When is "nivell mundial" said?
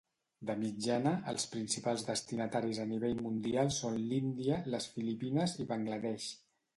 2.93-3.69